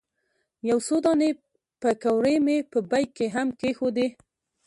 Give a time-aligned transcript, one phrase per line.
[0.69, 1.29] یو څو دانې
[1.81, 4.07] پیکورې مې په بیک کې هم کېښودې.